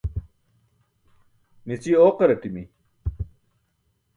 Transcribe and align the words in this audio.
Mici 1.65 1.91
ooqaraṭimi. 2.07 2.63